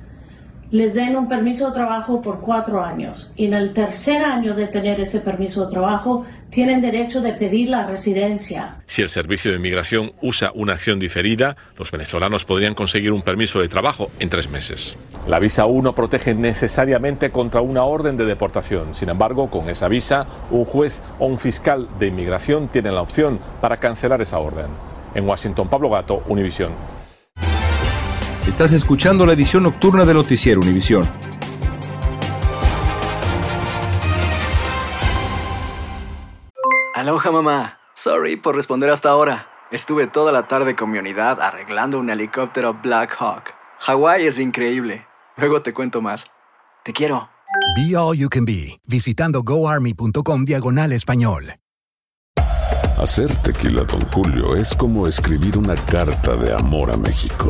les 0.71 0.93
den 0.93 1.17
un 1.17 1.27
permiso 1.27 1.67
de 1.67 1.73
trabajo 1.73 2.21
por 2.21 2.39
cuatro 2.39 2.83
años. 2.83 3.31
Y 3.35 3.45
en 3.45 3.53
el 3.53 3.73
tercer 3.73 4.23
año 4.23 4.55
de 4.55 4.67
tener 4.67 4.99
ese 5.01 5.19
permiso 5.19 5.65
de 5.65 5.71
trabajo, 5.71 6.25
tienen 6.49 6.79
derecho 6.79 7.21
de 7.21 7.33
pedir 7.33 7.69
la 7.69 7.85
residencia. 7.85 8.77
Si 8.87 9.01
el 9.01 9.09
Servicio 9.09 9.51
de 9.51 9.57
Inmigración 9.57 10.13
usa 10.21 10.51
una 10.55 10.73
acción 10.73 10.97
diferida, 10.97 11.57
los 11.77 11.91
venezolanos 11.91 12.45
podrían 12.45 12.73
conseguir 12.73 13.11
un 13.11 13.21
permiso 13.21 13.59
de 13.59 13.67
trabajo 13.67 14.11
en 14.19 14.29
tres 14.29 14.49
meses. 14.49 14.95
La 15.27 15.39
visa 15.39 15.65
U 15.65 15.81
no 15.81 15.93
protege 15.93 16.33
necesariamente 16.33 17.31
contra 17.31 17.61
una 17.61 17.83
orden 17.83 18.15
de 18.15 18.25
deportación. 18.25 18.95
Sin 18.95 19.09
embargo, 19.09 19.49
con 19.49 19.69
esa 19.69 19.89
visa, 19.89 20.25
un 20.49 20.63
juez 20.63 21.03
o 21.19 21.25
un 21.25 21.37
fiscal 21.37 21.87
de 21.99 22.07
inmigración 22.07 22.69
tienen 22.69 22.95
la 22.95 23.01
opción 23.01 23.39
para 23.59 23.77
cancelar 23.77 24.21
esa 24.21 24.39
orden. 24.39 24.67
En 25.15 25.27
Washington, 25.27 25.69
Pablo 25.69 25.89
Gato, 25.89 26.23
Univisión. 26.27 26.71
Estás 28.47 28.73
escuchando 28.73 29.25
la 29.27 29.33
edición 29.33 29.63
nocturna 29.63 30.03
de 30.03 30.15
Noticiero 30.15 30.61
Univisión. 30.61 31.07
Aloha 36.95 37.31
mamá. 37.31 37.77
Sorry 37.93 38.37
por 38.37 38.55
responder 38.55 38.89
hasta 38.89 39.09
ahora. 39.09 39.47
Estuve 39.69 40.07
toda 40.07 40.31
la 40.31 40.47
tarde 40.47 40.75
con 40.75 40.89
mi 40.89 40.97
unidad 40.97 41.39
arreglando 41.39 41.99
un 41.99 42.09
helicóptero 42.09 42.73
Black 42.81 43.15
Hawk. 43.19 43.53
Hawái 43.79 44.25
es 44.25 44.39
increíble. 44.39 45.05
Luego 45.37 45.61
te 45.61 45.71
cuento 45.71 46.01
más. 46.01 46.25
Te 46.83 46.93
quiero. 46.93 47.29
Be 47.75 47.95
All 47.95 48.17
You 48.17 48.27
Can 48.27 48.45
Be, 48.45 48.79
visitando 48.87 49.43
goarmy.com 49.43 50.45
diagonal 50.45 50.93
español. 50.93 51.55
Hacer 52.97 53.35
tequila, 53.37 53.83
Don 53.83 54.01
Julio, 54.11 54.55
es 54.55 54.75
como 54.75 55.07
escribir 55.07 55.57
una 55.57 55.75
carta 55.75 56.35
de 56.35 56.53
amor 56.53 56.91
a 56.91 56.97
México. 56.97 57.49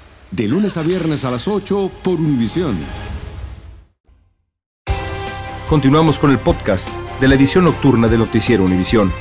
De 0.31 0.47
lunes 0.47 0.77
a 0.77 0.81
viernes 0.81 1.25
a 1.25 1.31
las 1.31 1.45
8 1.45 1.91
por 2.01 2.13
Univisión. 2.13 2.77
Continuamos 5.67 6.19
con 6.19 6.31
el 6.31 6.39
podcast 6.39 6.87
de 7.19 7.27
la 7.27 7.35
edición 7.35 7.65
nocturna 7.65 8.07
de 8.07 8.17
Noticiero 8.17 8.63
Univisión. 8.63 9.11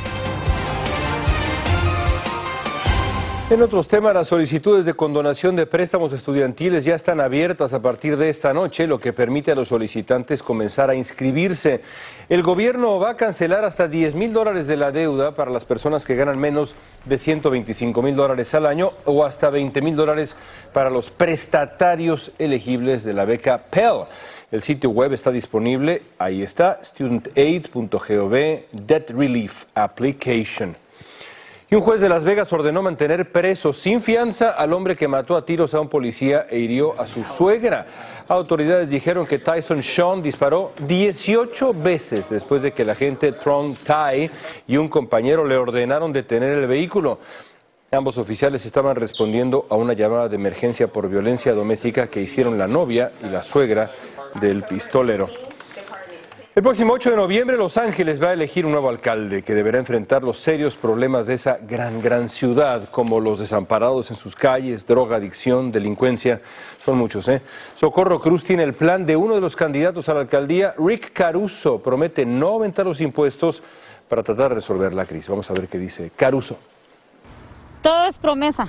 En 3.51 3.63
otros 3.63 3.89
temas, 3.89 4.15
las 4.15 4.29
solicitudes 4.29 4.85
de 4.85 4.95
condonación 4.95 5.57
de 5.57 5.67
préstamos 5.67 6.13
estudiantiles 6.13 6.85
ya 6.85 6.95
están 6.95 7.21
abiertas 7.21 7.75
a 7.75 7.83
partir 7.83 8.17
de 8.17 8.29
esta 8.29 8.55
noche, 8.55 8.87
lo 8.87 9.01
que 9.01 9.13
permite 9.13 9.51
a 9.51 9.57
los 9.57 9.67
solicitantes 9.67 10.41
comenzar 10.41 10.89
a 10.89 10.95
inscribirse. 10.95 11.81
El 12.29 12.45
gobierno 12.45 13.01
va 13.01 13.11
a 13.11 13.17
cancelar 13.17 13.65
hasta 13.65 13.89
10 13.89 14.15
mil 14.15 14.33
dólares 14.33 14.69
de 14.69 14.77
la 14.77 14.93
deuda 14.93 15.35
para 15.35 15.51
las 15.51 15.65
personas 15.65 16.07
que 16.07 16.15
ganan 16.15 16.39
menos 16.39 16.77
de 17.05 17.19
125 17.19 18.01
mil 18.03 18.15
dólares 18.15 18.55
al 18.55 18.67
año 18.67 18.93
o 19.05 19.25
hasta 19.25 19.51
20 19.51 19.83
mil 19.83 19.97
dólares 19.97 20.37
para 20.73 20.89
los 20.89 21.11
prestatarios 21.11 22.31
elegibles 22.39 23.03
de 23.03 23.15
la 23.15 23.25
beca 23.25 23.65
Pell. 23.69 24.05
El 24.53 24.63
sitio 24.63 24.91
web 24.91 25.13
está 25.13 25.33
disponible, 25.33 26.03
ahí 26.19 26.45
está, 26.45 26.79
studentaid.gov, 26.85 28.33
Debt 28.71 29.11
Relief 29.11 29.65
Application. 29.75 30.77
Y 31.73 31.77
un 31.77 31.83
juez 31.83 32.01
de 32.01 32.09
Las 32.09 32.25
Vegas 32.25 32.53
ordenó 32.53 32.83
mantener 32.83 33.31
preso 33.31 33.73
sin 33.73 34.01
fianza 34.01 34.51
al 34.51 34.73
hombre 34.73 34.97
que 34.97 35.07
mató 35.07 35.37
a 35.37 35.47
tiros 35.47 35.73
a 35.73 35.81
un 35.81 35.89
policía 35.89 36.49
e 36.51 36.59
hirió 36.59 37.01
a 37.01 37.07
su 37.07 37.25
suegra. 37.25 37.87
Autoridades 38.27 38.91
dijeron 38.91 39.25
que 39.25 39.39
Tyson 39.39 39.81
Sean 39.81 40.21
disparó 40.21 40.73
18 40.85 41.73
veces 41.75 42.29
después 42.29 42.63
de 42.63 42.73
que 42.73 42.83
el 42.83 42.91
agente 42.91 43.35
Trong 43.35 43.77
Tai 43.77 44.29
y 44.67 44.77
un 44.79 44.89
compañero 44.89 45.47
le 45.47 45.57
ordenaron 45.57 46.13
detener 46.13 46.59
el 46.59 46.67
vehículo. 46.67 47.21
Ambos 47.93 48.19
oficiales 48.19 48.67
estaban 48.67 48.97
respondiendo 48.97 49.69
a 49.71 49.77
una 49.77 49.93
llamada 49.93 50.29
de 50.29 50.35
emergencia 50.35 50.89
por 50.89 51.09
violencia 51.09 51.55
doméstica 51.55 52.09
que 52.09 52.21
hicieron 52.21 52.59
la 52.59 52.67
novia 52.67 53.13
y 53.23 53.29
la 53.29 53.45
suegra 53.45 53.93
del 54.41 54.65
pistolero. 54.65 55.50
El 56.53 56.65
próximo 56.65 56.95
8 56.95 57.11
de 57.11 57.17
noviembre 57.17 57.57
Los 57.57 57.79
Ángeles 57.79 58.21
va 58.21 58.31
a 58.31 58.33
elegir 58.33 58.67
un 58.67 58.73
nuevo 58.73 58.89
alcalde 58.89 59.43
que 59.43 59.55
deberá 59.55 59.79
enfrentar 59.79 60.25
los 60.25 60.41
serios 60.41 60.75
problemas 60.75 61.29
de 61.29 61.35
esa 61.35 61.61
gran, 61.63 62.03
gran 62.03 62.29
ciudad, 62.29 62.89
como 62.91 63.21
los 63.21 63.39
desamparados 63.39 64.11
en 64.11 64.17
sus 64.17 64.35
calles, 64.35 64.85
droga, 64.85 65.19
adicción, 65.19 65.71
delincuencia. 65.71 66.41
Son 66.81 66.99
muchos, 66.99 67.29
¿eh? 67.29 67.41
Socorro 67.77 68.21
Cruz 68.21 68.43
tiene 68.43 68.65
el 68.65 68.75
plan 68.75 69.07
de 69.07 69.15
uno 69.15 69.37
de 69.37 69.41
los 69.41 69.55
candidatos 69.55 70.09
a 70.09 70.15
la 70.15 70.21
alcaldía, 70.23 70.75
Rick 70.77 71.13
Caruso. 71.13 71.81
Promete 71.81 72.27
no 72.27 72.49
aumentar 72.49 72.85
los 72.85 73.01
impuestos 73.01 73.63
para 74.09 74.25
tratar 74.25 74.49
de 74.49 74.57
resolver 74.57 74.93
la 74.93 75.05
crisis. 75.05 75.29
Vamos 75.29 75.49
a 75.53 75.55
ver 75.55 75.69
qué 75.69 75.79
dice 75.79 76.11
Caruso. 76.17 76.59
Todo 77.81 78.07
es 78.07 78.19
promesa, 78.19 78.69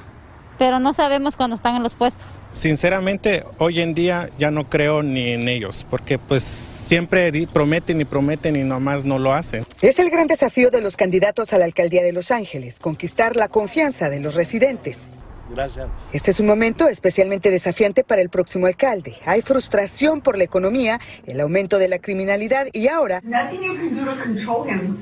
pero 0.62 0.80
no 0.80 0.94
sabemos 0.94 1.38
cuándo 1.38 1.56
están 1.56 1.76
en 1.76 1.82
los 1.82 1.96
puestos. 1.96 2.24
Sinceramente, 2.54 3.44
hoy 3.58 3.82
en 3.82 3.96
día 3.96 4.30
ya 4.38 4.52
no 4.52 4.70
creo 4.70 5.02
ni 5.02 5.32
en 5.32 5.48
ellos, 5.48 5.88
porque 5.90 6.20
pues 6.20 6.44
siempre 6.44 7.32
prometen 7.52 8.00
y 8.00 8.06
prometen 8.06 8.56
y 8.56 8.62
nomás 8.62 9.04
no 9.04 9.18
lo 9.18 9.34
hacen. 9.34 9.66
Es 9.82 9.98
el 9.98 10.12
gran 10.12 10.28
desafío 10.28 10.70
de 10.70 10.82
los 10.82 10.96
candidatos 10.96 11.52
a 11.54 11.58
la 11.58 11.66
alcaldía 11.66 12.04
de 12.04 12.14
Los 12.14 12.30
Ángeles, 12.30 12.78
conquistar 12.78 13.36
la 13.36 13.48
confianza 13.48 14.12
de 14.12 14.20
los 14.20 14.36
residentes. 14.36 15.10
Gracias. 15.52 15.90
Este 16.14 16.32
es 16.32 16.40
un 16.40 16.48
momento 16.48 16.88
especialmente 16.88 17.52
desafiante 17.52 18.04
para 18.04 18.22
el 18.22 18.30
próximo 18.30 18.68
alcalde. 18.68 19.18
Hay 19.26 19.42
frustración 19.42 20.22
por 20.22 20.38
la 20.38 20.44
economía, 20.44 21.00
el 21.26 21.40
aumento 21.42 21.78
de 21.78 21.88
la 21.88 22.00
criminalidad 22.00 22.68
y 22.72 22.88
ahora 22.88 23.22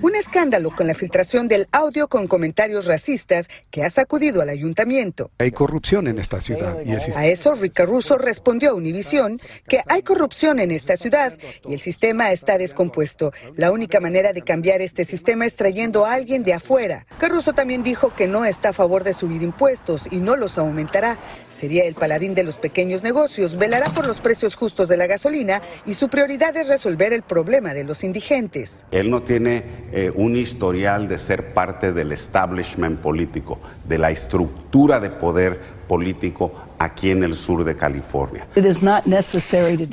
un 0.02 0.16
escándalo 0.16 0.72
con 0.76 0.88
la 0.88 0.94
filtración 0.94 1.48
del 1.48 1.68
audio 1.72 2.08
con 2.08 2.28
comentarios 2.28 2.86
racistas 2.86 3.48
que 3.70 3.84
ha 3.84 3.90
sacudido 3.90 4.42
al 4.42 4.50
ayuntamiento. 4.50 5.32
Hay 5.38 5.52
corrupción 5.52 6.08
en 6.08 6.18
esta 6.20 6.42
ciudad 6.42 6.78
y 6.86 6.92
el 6.92 7.02
A 7.16 7.28
eso, 7.28 7.54
Rick 7.54 7.74
Caruso 7.74 8.18
respondió 8.18 8.72
a 8.72 8.74
Univisión 8.74 9.40
que 9.68 9.82
hay 9.88 10.02
corrupción 10.02 10.60
en 10.60 10.72
esta 10.72 10.98
ciudad 10.98 11.38
y 11.68 11.74
el 11.74 11.80
sistema 11.80 12.32
está 12.32 12.58
descompuesto. 12.58 13.32
La 13.56 13.72
única 13.72 14.00
manera 14.00 14.34
de 14.34 14.42
cambiar 14.42 14.82
este 14.82 15.06
sistema 15.06 15.46
es 15.46 15.56
trayendo 15.56 16.06
a 16.06 16.14
alguien 16.14 16.44
de 16.44 16.54
afuera. 16.54 17.06
Caruso 17.20 17.54
también 17.54 17.84
dijo 17.84 18.14
que 18.16 18.28
no 18.28 18.46
está 18.46 18.70
a 18.70 18.74
favor 18.74 19.04
de 19.04 19.14
subir 19.14 19.42
impuestos 19.42 20.08
y 20.12 20.18
no 20.18 20.36
los 20.40 20.58
aumentará. 20.58 21.20
Sería 21.50 21.86
el 21.86 21.96
paladín 21.96 22.34
de 22.34 22.44
los 22.44 22.58
pequeños 22.58 23.04
negocios, 23.04 23.58
velará 23.58 23.94
por 23.94 24.08
los 24.08 24.22
precios 24.22 24.56
justos 24.56 24.88
de 24.88 24.98
la 24.98 25.08
gasolina 25.08 25.62
y 25.86 25.94
su 25.94 26.10
prioridad 26.10 26.56
es 26.58 26.68
resolver 26.68 27.14
el 27.14 27.22
problema 27.22 27.74
de 27.74 27.84
los 27.84 28.04
indigentes. 28.04 28.86
Él 28.92 29.10
no 29.10 29.22
tiene 29.22 29.88
eh, 29.92 30.12
un 30.16 30.36
historial 30.36 31.08
de 31.08 31.20
ser 31.20 31.54
parte 31.54 31.94
del 31.94 32.12
establishment 32.12 33.00
político, 33.00 33.60
de 33.88 33.98
la 33.98 34.12
estructura 34.12 35.00
de 35.00 35.10
poder 35.10 35.60
político 35.88 36.69
aquí 36.80 37.12
en 37.12 37.24
el 37.24 37.36
sur 37.36 37.64
de 37.64 37.76
California. 37.76 38.48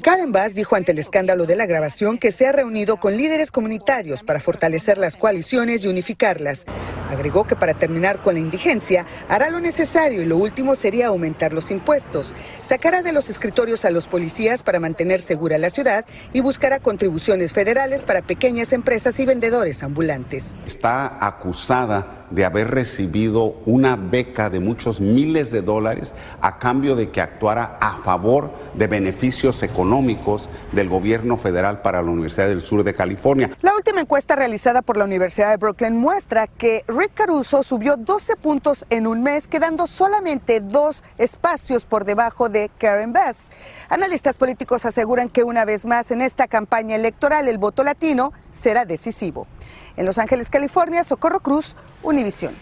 Karen 0.03 0.33
Bass 0.33 0.55
dijo 0.55 0.77
ante 0.77 0.93
el 0.93 0.99
escándalo 0.99 1.45
de 1.45 1.57
la 1.57 1.67
grabación 1.67 2.19
que 2.19 2.31
se 2.31 2.47
ha 2.47 2.53
reunido 2.53 2.97
con 2.97 3.17
líderes 3.17 3.51
comunitarios 3.51 4.23
para 4.23 4.41
fortalecer 4.41 4.97
las 4.97 5.17
coaliciones 5.17 5.85
y 5.85 5.89
unificarlas. 5.89 6.65
Agregó 7.11 7.45
que 7.45 7.55
para 7.55 7.75
terminar 7.75 8.23
con 8.23 8.35
la 8.35 8.41
indigencia 8.41 9.07
hará 9.29 9.51
lo 9.51 9.61
necesario 9.61 10.23
y 10.23 10.27
lo 10.27 10.37
último 10.37 10.75
sería 10.75 11.09
aumentar 11.09 11.53
los 11.53 11.71
impuestos. 11.71 12.35
Sacará 12.61 13.03
de 13.03 13.13
los 13.13 13.31
escritorios 13.31 13.85
a 13.85 13.91
los 13.91 14.07
policías 14.07 14.63
para 14.63 14.81
mantener 14.81 15.21
segura 15.21 15.59
la 15.59 15.71
ciudad 15.71 16.05
y 16.33 16.41
buscará 16.41 16.81
contribuciones 16.81 17.53
federales 17.53 18.03
para 18.03 18.23
pequeñas 18.23 18.73
empresas 18.73 19.19
y 19.21 19.27
vendedores 19.27 19.83
ambulantes. 19.83 20.55
Está 20.67 21.25
acusada 21.25 22.26
de 22.31 22.45
haber 22.45 22.71
recibido 22.71 23.57
una 23.67 23.97
beca 23.97 24.51
de 24.51 24.61
muchos 24.61 25.01
miles 25.01 25.51
de 25.51 25.63
dólares 25.63 26.15
a 26.41 26.59
cambio 26.59 26.97
de 26.97 27.11
que 27.11 27.21
actuara 27.21 27.79
a 27.81 27.99
favor 27.99 28.51
de 28.75 28.87
beneficios 28.87 29.63
económicos 29.63 30.49
del 30.73 30.89
gobierno 30.89 31.37
federal 31.37 31.83
para 31.83 32.03
la 32.03 32.11
Universidad 32.11 32.49
del 32.49 32.61
Sur 32.61 32.85
de 32.85 32.95
California. 32.95 33.51
La 33.63 33.75
última 33.75 34.01
encuesta 34.01 34.37
realizada 34.37 34.83
por 34.83 34.97
la 34.97 35.05
Universidad 35.05 35.51
de 35.51 35.57
Brooklyn 35.57 35.97
muestra 35.97 36.47
que 36.47 36.85
Rick 36.89 37.15
Caruso 37.15 37.63
subió 37.63 37.97
12 37.97 38.37
puntos 38.37 38.87
en 38.91 39.07
un 39.07 39.23
mes, 39.23 39.49
quedando 39.49 39.87
solamente 39.87 40.61
dos 40.61 41.03
espacios 41.19 41.85
por 41.85 42.05
debajo 42.05 42.49
de 42.49 42.71
Karen 42.79 43.13
Bass. 43.13 43.51
Analistas 43.89 44.37
políticos 44.37 44.85
aseguran 44.85 45.29
que 45.29 45.45
una 45.45 45.65
vez 45.65 45.87
más 45.87 46.11
en 46.11 46.23
esta 46.23 46.47
campaña 46.49 46.97
electoral 46.97 47.49
el 47.49 47.59
voto 47.59 47.85
latino 47.85 48.33
será 48.51 48.85
decisivo. 48.85 49.47
En 49.97 50.07
Los 50.07 50.19
Ángeles, 50.19 50.51
California, 50.51 51.03
Socorro 51.03 51.41
Cruz, 51.41 51.77
Univisión. 52.03 52.55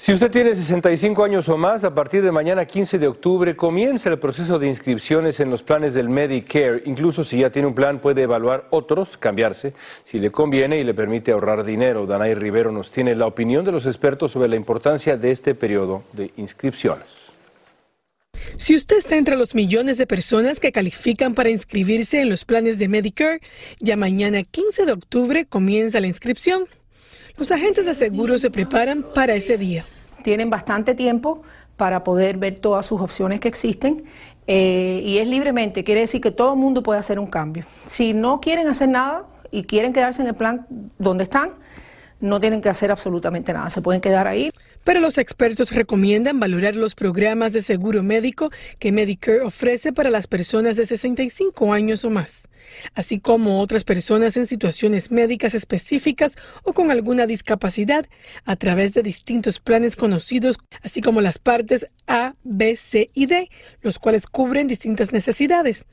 Si 0.00 0.12
usted 0.12 0.30
tiene 0.30 0.54
65 0.54 1.24
años 1.24 1.48
o 1.48 1.56
más, 1.56 1.82
a 1.82 1.92
partir 1.92 2.22
de 2.22 2.30
mañana 2.30 2.64
15 2.64 3.00
de 3.00 3.08
octubre 3.08 3.56
comienza 3.56 4.08
el 4.08 4.20
proceso 4.20 4.56
de 4.56 4.68
inscripciones 4.68 5.40
en 5.40 5.50
los 5.50 5.64
planes 5.64 5.92
del 5.92 6.08
Medicare. 6.08 6.82
Incluso 6.84 7.24
si 7.24 7.40
ya 7.40 7.50
tiene 7.50 7.66
un 7.66 7.74
plan, 7.74 7.98
puede 7.98 8.22
evaluar 8.22 8.68
otros, 8.70 9.16
cambiarse, 9.16 9.74
si 10.04 10.20
le 10.20 10.30
conviene 10.30 10.78
y 10.78 10.84
le 10.84 10.94
permite 10.94 11.32
ahorrar 11.32 11.64
dinero. 11.64 12.06
Danay 12.06 12.34
Rivero 12.34 12.70
nos 12.70 12.92
tiene 12.92 13.16
la 13.16 13.26
opinión 13.26 13.64
de 13.64 13.72
los 13.72 13.86
expertos 13.86 14.30
sobre 14.30 14.46
la 14.48 14.54
importancia 14.54 15.16
de 15.16 15.32
este 15.32 15.56
periodo 15.56 16.04
de 16.12 16.30
inscripciones. 16.36 17.17
Si 18.56 18.74
usted 18.74 18.96
está 18.96 19.16
entre 19.16 19.36
los 19.36 19.54
millones 19.54 19.98
de 19.98 20.06
personas 20.06 20.60
que 20.60 20.72
califican 20.72 21.34
para 21.34 21.50
inscribirse 21.50 22.20
en 22.20 22.28
los 22.28 22.44
planes 22.44 22.78
de 22.78 22.88
Medicare, 22.88 23.40
ya 23.80 23.96
mañana 23.96 24.42
15 24.42 24.86
de 24.86 24.92
octubre 24.92 25.46
comienza 25.46 26.00
la 26.00 26.06
inscripción. 26.06 26.66
Los 27.36 27.52
agentes 27.52 27.86
de 27.86 27.94
seguros 27.94 28.40
se 28.40 28.50
preparan 28.50 29.04
para 29.14 29.34
ese 29.34 29.58
día. 29.58 29.84
Tienen 30.24 30.50
bastante 30.50 30.94
tiempo 30.94 31.42
para 31.76 32.02
poder 32.02 32.38
ver 32.38 32.58
todas 32.58 32.86
sus 32.86 33.00
opciones 33.00 33.38
que 33.38 33.48
existen 33.48 34.04
eh, 34.48 35.02
y 35.04 35.18
es 35.18 35.28
libremente, 35.28 35.84
quiere 35.84 36.00
decir 36.00 36.20
que 36.22 36.30
todo 36.30 36.54
el 36.54 36.58
mundo 36.58 36.82
puede 36.82 36.98
hacer 36.98 37.18
un 37.18 37.26
cambio. 37.26 37.66
Si 37.84 38.14
no 38.14 38.40
quieren 38.40 38.66
hacer 38.66 38.88
nada 38.88 39.26
y 39.50 39.62
quieren 39.64 39.92
quedarse 39.92 40.22
en 40.22 40.28
el 40.28 40.34
plan 40.34 40.66
donde 40.98 41.24
están, 41.24 41.50
no 42.20 42.40
tienen 42.40 42.62
que 42.62 42.70
hacer 42.70 42.90
absolutamente 42.90 43.52
nada, 43.52 43.70
se 43.70 43.82
pueden 43.82 44.00
quedar 44.00 44.26
ahí. 44.26 44.50
Pero 44.84 45.00
los 45.00 45.18
expertos 45.18 45.72
recomiendan 45.72 46.40
valorar 46.40 46.74
los 46.74 46.94
programas 46.94 47.52
de 47.52 47.62
seguro 47.62 48.02
médico 48.02 48.50
que 48.78 48.92
Medicare 48.92 49.42
ofrece 49.42 49.92
para 49.92 50.10
las 50.10 50.26
personas 50.26 50.76
de 50.76 50.86
65 50.86 51.72
años 51.72 52.04
o 52.04 52.10
más, 52.10 52.48
así 52.94 53.20
como 53.20 53.60
otras 53.60 53.84
personas 53.84 54.36
en 54.36 54.46
situaciones 54.46 55.10
médicas 55.10 55.54
específicas 55.54 56.32
o 56.62 56.72
con 56.72 56.90
alguna 56.90 57.26
discapacidad 57.26 58.06
a 58.44 58.56
través 58.56 58.92
de 58.92 59.02
distintos 59.02 59.60
planes 59.60 59.96
conocidos, 59.96 60.58
así 60.82 61.00
como 61.00 61.20
las 61.20 61.38
partes 61.38 61.86
A, 62.08 62.34
B, 62.42 62.74
C 62.76 63.10
y 63.14 63.26
D, 63.26 63.50
los 63.82 63.98
cuales 63.98 64.26
cubren 64.26 64.66
distintas 64.66 65.12
necesidades. 65.12 65.84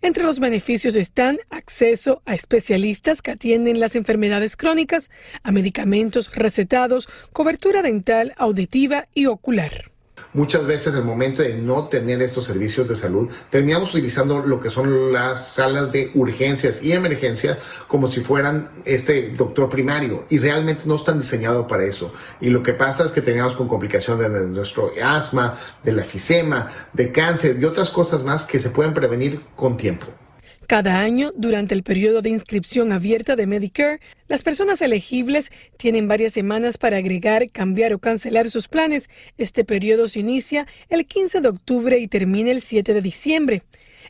Entre 0.00 0.22
los 0.22 0.38
beneficios 0.38 0.96
están 0.96 1.38
acceso 1.50 2.22
a 2.26 2.34
especialistas 2.34 3.22
que 3.22 3.32
atienden 3.32 3.80
las 3.80 3.96
enfermedades 3.96 4.56
crónicas, 4.56 5.10
a 5.42 5.52
medicamentos 5.52 6.34
recetados, 6.34 7.08
cobertura 7.32 7.82
dental, 7.82 8.34
auditiva 8.36 9.08
y 9.14 9.26
ocular. 9.26 9.91
Muchas 10.34 10.66
veces 10.66 10.94
el 10.94 11.04
momento 11.04 11.42
de 11.42 11.58
no 11.58 11.88
tener 11.88 12.22
estos 12.22 12.46
servicios 12.46 12.88
de 12.88 12.96
salud, 12.96 13.28
terminamos 13.50 13.92
utilizando 13.92 14.40
lo 14.40 14.60
que 14.60 14.70
son 14.70 15.12
las 15.12 15.48
salas 15.48 15.92
de 15.92 16.10
urgencias 16.14 16.82
y 16.82 16.92
emergencias 16.92 17.58
como 17.86 18.06
si 18.06 18.22
fueran 18.22 18.70
este 18.86 19.28
doctor 19.28 19.68
primario 19.68 20.24
y 20.30 20.38
realmente 20.38 20.82
no 20.86 20.94
están 20.96 21.20
diseñados 21.20 21.66
para 21.66 21.84
eso. 21.84 22.14
Y 22.40 22.48
lo 22.48 22.62
que 22.62 22.72
pasa 22.72 23.04
es 23.04 23.12
que 23.12 23.20
terminamos 23.20 23.54
con 23.54 23.68
complicaciones 23.68 24.32
de 24.32 24.46
nuestro 24.48 24.90
asma, 25.04 25.58
de 25.84 25.92
la 25.92 26.00
efisema, 26.00 26.72
de 26.94 27.12
cáncer 27.12 27.58
y 27.60 27.64
otras 27.66 27.90
cosas 27.90 28.24
más 28.24 28.44
que 28.44 28.58
se 28.58 28.70
pueden 28.70 28.94
prevenir 28.94 29.42
con 29.54 29.76
tiempo. 29.76 30.06
Cada 30.72 31.00
año, 31.00 31.32
durante 31.36 31.74
el 31.74 31.82
periodo 31.82 32.22
de 32.22 32.30
inscripción 32.30 32.92
abierta 32.92 33.36
de 33.36 33.46
Medicare, 33.46 34.00
las 34.26 34.42
personas 34.42 34.80
elegibles 34.80 35.52
tienen 35.76 36.08
varias 36.08 36.32
semanas 36.32 36.78
para 36.78 36.96
agregar, 36.96 37.50
cambiar 37.50 37.92
o 37.92 37.98
cancelar 37.98 38.48
sus 38.48 38.68
planes. 38.68 39.10
Este 39.36 39.66
periodo 39.66 40.08
se 40.08 40.20
inicia 40.20 40.66
el 40.88 41.04
15 41.04 41.42
de 41.42 41.48
octubre 41.48 41.98
y 41.98 42.08
termina 42.08 42.52
el 42.52 42.62
7 42.62 42.94
de 42.94 43.02
diciembre. 43.02 43.62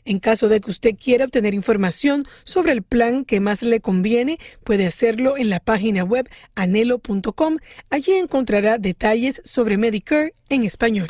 En 0.05 0.19
caso 0.19 0.47
de 0.47 0.61
que 0.61 0.71
usted 0.71 0.91
quiera 0.95 1.25
obtener 1.25 1.53
información 1.53 2.25
sobre 2.45 2.71
el 2.71 2.81
plan 2.81 3.25
que 3.25 3.41
más 3.41 3.61
le 3.61 3.81
conviene, 3.81 4.39
puede 4.63 4.85
hacerlo 4.85 5.35
en 5.35 5.49
la 5.49 5.59
página 5.59 6.05
web 6.05 6.29
anelo.com. 6.55 7.57
Allí 7.89 8.13
encontrará 8.13 8.77
detalles 8.77 9.41
sobre 9.43 9.75
Medicare 9.75 10.33
en 10.47 10.63
español. 10.63 11.09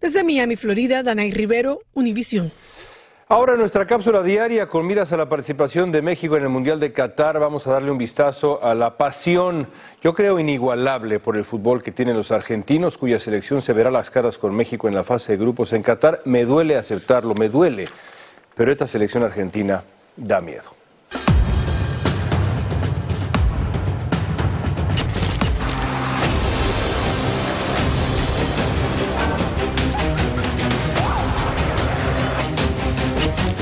Desde 0.00 0.24
Miami, 0.24 0.56
Florida, 0.56 1.02
Danay 1.02 1.32
Rivero, 1.32 1.82
Univision. 1.92 2.50
Ahora 3.28 3.56
nuestra 3.56 3.88
cápsula 3.88 4.22
diaria 4.22 4.68
con 4.68 4.86
miras 4.86 5.12
a 5.12 5.16
la 5.16 5.28
participación 5.28 5.90
de 5.90 6.00
México 6.00 6.36
en 6.36 6.44
el 6.44 6.48
Mundial 6.48 6.78
de 6.78 6.92
Qatar, 6.92 7.40
vamos 7.40 7.66
a 7.66 7.72
darle 7.72 7.90
un 7.90 7.98
vistazo 7.98 8.62
a 8.62 8.72
la 8.72 8.96
pasión, 8.96 9.66
yo 10.00 10.14
creo 10.14 10.38
inigualable 10.38 11.18
por 11.18 11.36
el 11.36 11.44
fútbol 11.44 11.82
que 11.82 11.90
tienen 11.90 12.16
los 12.16 12.30
argentinos, 12.30 12.96
cuya 12.96 13.18
selección 13.18 13.62
se 13.62 13.72
verá 13.72 13.90
las 13.90 14.12
caras 14.12 14.38
con 14.38 14.54
México 14.54 14.86
en 14.86 14.94
la 14.94 15.02
fase 15.02 15.32
de 15.32 15.38
grupos 15.38 15.72
en 15.72 15.82
Qatar. 15.82 16.22
Me 16.24 16.44
duele 16.44 16.76
aceptarlo, 16.76 17.34
me 17.34 17.48
duele, 17.48 17.88
pero 18.54 18.70
esta 18.70 18.86
selección 18.86 19.24
argentina 19.24 19.82
da 20.16 20.40
miedo. 20.40 20.75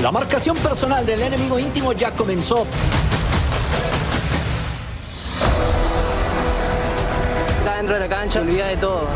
La 0.05 0.11
marcación 0.11 0.55
personal 0.57 1.03
del 1.03 1.19
enemigo 1.19 1.57
íntimo 1.57 1.91
ya 1.91 2.11
comenzó. 2.11 2.67
Está 7.57 7.77
dentro 7.77 7.95
de 7.95 8.01
la 8.01 8.07
cancha, 8.07 8.41
olvida 8.41 8.67
de 8.67 8.77
todo. 8.77 9.07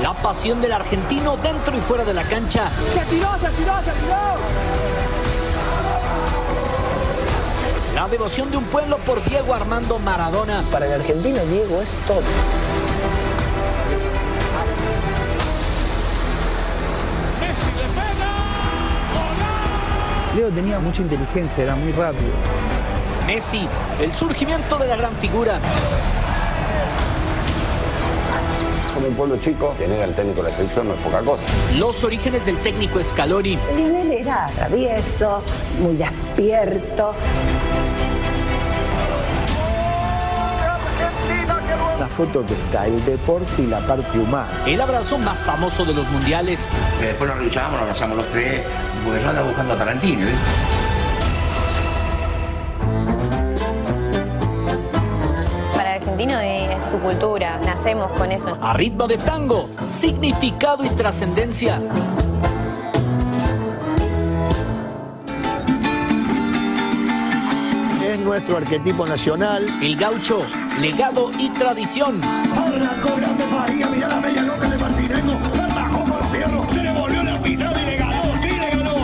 La 0.00 0.14
pasión 0.14 0.62
del 0.62 0.72
argentino 0.72 1.36
dentro 1.36 1.76
y 1.76 1.82
fuera 1.82 2.02
de 2.06 2.14
la 2.14 2.22
cancha. 2.22 2.70
¡Se 2.94 3.00
tiró, 3.14 3.30
se 3.34 3.48
tiró, 3.50 3.74
se 3.84 3.92
tiró! 3.92 4.16
La 7.94 8.08
devoción 8.08 8.50
de 8.50 8.56
un 8.56 8.64
pueblo 8.64 8.96
por 8.96 9.22
Diego 9.22 9.52
Armando 9.52 9.98
Maradona. 9.98 10.64
Para 10.72 10.86
el 10.86 10.92
argentino, 11.02 11.44
Diego 11.44 11.82
es 11.82 11.90
todo. 12.06 12.22
Leo 20.38 20.52
tenía 20.52 20.78
mucha 20.78 21.02
inteligencia, 21.02 21.64
era 21.64 21.74
muy 21.74 21.90
rápido. 21.90 22.30
Messi, 23.26 23.68
el 24.00 24.12
surgimiento 24.12 24.78
de 24.78 24.86
la 24.86 24.94
gran 24.94 25.12
figura. 25.14 25.58
Como 28.94 29.08
un 29.08 29.14
pueblo 29.14 29.36
chico, 29.38 29.74
tener 29.76 30.00
al 30.00 30.14
técnico 30.14 30.44
de 30.44 30.50
la 30.50 30.54
selección 30.54 30.86
no 30.86 30.94
es 30.94 31.00
poca 31.00 31.22
cosa. 31.22 31.42
Los 31.76 32.04
orígenes 32.04 32.46
del 32.46 32.56
técnico 32.58 33.02
Scaloni. 33.02 33.58
Lionel 33.74 34.12
era 34.12 34.48
travieso, 34.54 35.42
muy 35.80 35.96
despierto. 35.96 37.14
Foto 42.08 42.44
que 42.44 42.54
está, 42.54 42.86
el 42.86 43.04
deporte 43.04 43.62
y 43.62 43.66
la 43.66 43.80
parte 43.80 44.18
humana. 44.18 44.48
El 44.66 44.80
abrazo 44.80 45.18
más 45.18 45.38
famoso 45.38 45.84
de 45.84 45.94
los 45.94 46.08
mundiales. 46.10 46.70
Después 47.00 47.28
nos 47.28 47.38
revisamos, 47.38 47.72
nos 47.72 47.82
abrazamos 47.82 48.16
los 48.16 48.26
tres, 48.28 48.62
porque 49.04 49.22
yo 49.22 49.28
andaba 49.28 49.46
buscando 49.46 49.74
a 49.74 49.76
Tarantino. 49.76 50.22
¿eh? 50.22 50.34
Para 55.74 55.96
el 55.96 56.02
argentino 56.02 56.40
es 56.40 56.84
su 56.84 56.98
cultura, 56.98 57.60
nacemos 57.64 58.10
con 58.12 58.32
eso. 58.32 58.56
A 58.60 58.74
ritmo 58.74 59.06
de 59.06 59.18
tango, 59.18 59.68
significado 59.88 60.84
y 60.84 60.88
trascendencia. 60.90 61.80
Es 68.04 68.18
nuestro 68.20 68.56
arquetipo 68.56 69.06
nacional. 69.06 69.66
El 69.82 69.96
gaucho, 69.96 70.46
legado 70.80 71.30
y 71.38 71.50
tradición. 71.50 72.20
Arrancó 72.22 73.16
grande 73.16 73.44
Faría, 73.44 73.86
mira 73.88 74.08
la 74.08 74.20
bella 74.20 74.42
nota 74.42 74.68
de 74.68 74.78
Martinengo. 74.78 75.32
Atajó 75.62 76.04
por 76.04 76.30
fierro, 76.30 76.66
se 76.72 76.82
le 76.82 76.92
volvió 76.92 77.22
la 77.22 77.42
pisada 77.42 77.82
y 77.82 77.86
le 77.86 77.96
ganó, 77.96 78.22
sí 78.42 78.50
le 78.50 78.70
ganó. 78.70 78.94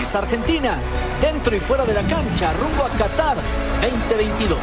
Es 0.00 0.14
Argentina, 0.14 0.78
dentro 1.20 1.56
y 1.56 1.60
fuera 1.60 1.84
de 1.84 1.94
la 1.94 2.02
cancha, 2.02 2.52
rumbo 2.52 2.84
a 2.84 2.90
Qatar 2.90 3.36
2022. 3.80 4.58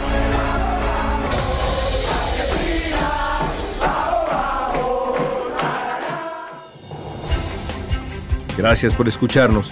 Gracias 8.56 8.94
por 8.94 9.08
escucharnos. 9.08 9.72